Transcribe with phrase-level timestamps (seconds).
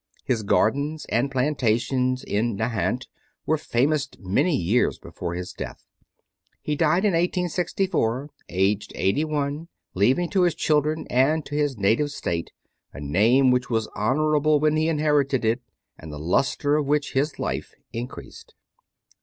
[0.25, 3.05] His gardens and plantations in Nahant
[3.45, 5.85] were famous many years before his death.
[6.63, 12.09] He died in 1864, aged eighty one, leaving to his children and to his native
[12.09, 12.51] State
[12.91, 15.61] a name which was honorable when he inherited it,
[15.99, 18.55] and the lustre of which his life increased.